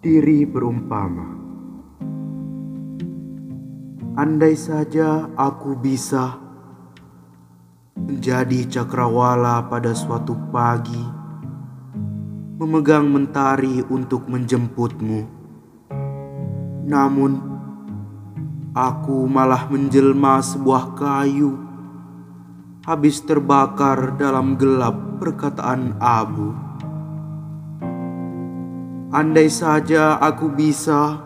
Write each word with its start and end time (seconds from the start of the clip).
Diri 0.00 0.48
berumpama, 0.48 1.28
andai 4.16 4.56
saja 4.56 5.28
aku 5.36 5.76
bisa 5.76 6.40
menjadi 8.00 8.80
cakrawala 8.80 9.68
pada 9.68 9.92
suatu 9.92 10.32
pagi, 10.48 11.04
memegang 12.56 13.12
mentari 13.12 13.84
untuk 13.92 14.24
menjemputmu. 14.24 15.20
Namun, 16.88 17.32
aku 18.72 19.28
malah 19.28 19.68
menjelma 19.68 20.40
sebuah 20.40 20.96
kayu, 20.96 21.60
habis 22.88 23.20
terbakar 23.20 24.16
dalam 24.16 24.56
gelap 24.56 25.20
perkataan 25.20 26.00
abu. 26.00 26.69
Andai 29.10 29.50
saja 29.50 30.22
aku 30.22 30.54
bisa 30.54 31.18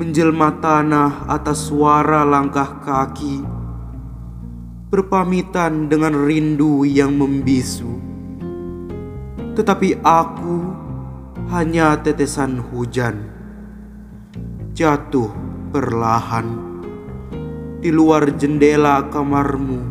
menjelma 0.00 0.64
tanah 0.64 1.28
atas 1.28 1.68
suara 1.68 2.24
langkah 2.24 2.80
kaki, 2.80 3.44
berpamitan 4.88 5.92
dengan 5.92 6.16
rindu 6.16 6.88
yang 6.88 7.20
membisu. 7.20 8.00
Tetapi 9.60 10.00
aku 10.00 10.58
hanya 11.52 12.00
tetesan 12.00 12.64
hujan, 12.72 13.28
jatuh 14.72 15.28
perlahan 15.76 16.48
di 17.84 17.92
luar 17.92 18.40
jendela 18.40 19.04
kamarmu 19.12 19.84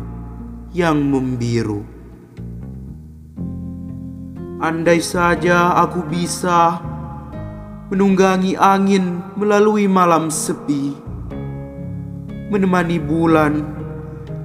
yang 0.74 1.06
membiru. 1.06 1.99
Andai 4.60 5.00
saja 5.00 5.72
aku 5.72 6.04
bisa 6.04 6.84
menunggangi 7.88 8.60
angin 8.60 9.24
melalui 9.32 9.88
malam 9.88 10.28
sepi, 10.28 10.92
menemani 12.52 13.00
bulan 13.00 13.64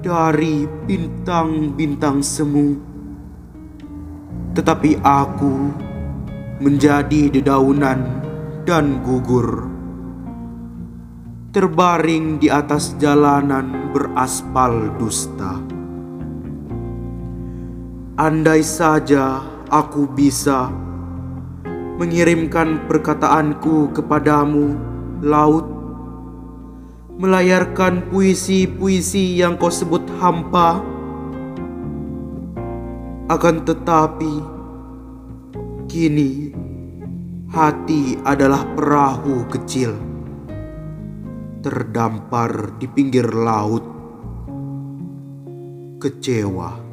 dari 0.00 0.64
bintang-bintang 0.88 2.24
semu. 2.24 2.80
Tetapi 4.56 5.04
aku 5.04 5.54
menjadi 6.64 7.36
dedaunan 7.36 8.24
dan 8.64 9.04
gugur, 9.04 9.68
terbaring 11.52 12.40
di 12.40 12.48
atas 12.48 12.96
jalanan 12.96 13.92
beraspal 13.92 14.96
dusta. 14.96 15.60
Andai 18.16 18.64
saja 18.64 19.55
aku 19.70 20.06
bisa 20.10 20.70
mengirimkan 21.96 22.84
perkataanku 22.84 23.96
kepadamu, 23.96 24.76
laut, 25.24 25.64
melayarkan 27.16 28.12
puisi-puisi 28.12 29.40
yang 29.40 29.56
kau 29.56 29.72
sebut 29.72 30.04
hampa. 30.20 30.84
Akan 33.26 33.66
tetapi, 33.66 34.34
kini 35.90 36.54
hati 37.50 38.20
adalah 38.22 38.62
perahu 38.76 39.48
kecil 39.50 39.96
terdampar 41.66 42.78
di 42.78 42.86
pinggir 42.86 43.26
laut. 43.26 43.82
Kecewa. 45.98 46.85